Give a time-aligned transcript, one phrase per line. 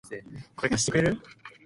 [0.55, 1.21] これ、貸してくれる？